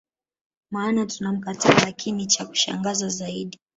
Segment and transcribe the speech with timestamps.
[0.71, 3.59] maana tunamkataa Lakini cha kushangaza zaidi